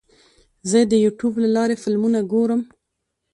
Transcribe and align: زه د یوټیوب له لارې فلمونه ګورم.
زه 0.69 0.77
د 0.91 0.93
یوټیوب 1.05 1.33
له 1.43 1.49
لارې 1.55 1.75
فلمونه 1.83 2.19
ګورم. 2.31 2.61